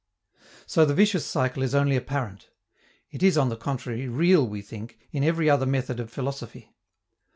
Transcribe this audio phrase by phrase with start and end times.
[0.65, 2.49] So the vicious circle is only apparent.
[3.11, 6.73] It is, on the contrary, real, we think, in every other method of philosophy.